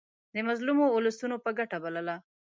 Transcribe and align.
د 0.33 0.35
مظلومو 0.47 0.85
اولسونو 0.95 1.35
په 1.43 1.49
ګټه 1.59 1.77
بلله. 1.83 2.15